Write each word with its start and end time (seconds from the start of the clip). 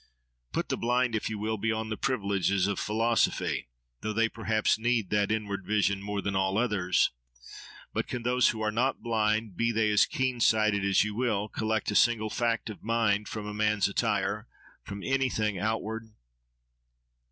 Put 0.51 0.69
the 0.69 0.77
blind, 0.77 1.13
if 1.13 1.29
you 1.29 1.37
will, 1.37 1.59
beyond 1.59 1.91
the 1.91 1.95
privileges 1.95 2.65
of 2.65 2.79
philosophy; 2.79 3.67
though 3.99 4.13
they 4.13 4.29
perhaps 4.29 4.79
need 4.79 5.11
that 5.11 5.31
inward 5.31 5.63
vision 5.63 6.01
more 6.01 6.23
than 6.23 6.35
all 6.35 6.57
others. 6.57 7.11
But 7.93 8.07
can 8.07 8.23
those 8.23 8.49
who 8.49 8.61
are 8.61 8.71
not 8.71 9.03
blind, 9.03 9.55
be 9.55 9.71
they 9.71 9.91
as 9.91 10.07
keen 10.07 10.39
sighted 10.39 10.83
as 10.83 11.03
you 11.03 11.13
will, 11.13 11.49
collect 11.49 11.91
a 11.91 11.95
single 11.95 12.31
fact 12.31 12.67
of 12.67 12.81
mind 12.83 13.27
from 13.27 13.45
a 13.45 13.53
man's 13.53 13.87
attire, 13.87 14.47
from 14.83 15.03
anything 15.03 15.59
outward? 15.59 16.09